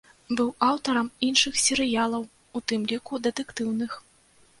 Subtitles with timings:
[0.37, 2.23] Быў аўтарам іншых серыялаў,
[2.61, 3.91] у тым ліку дэтэктыўных.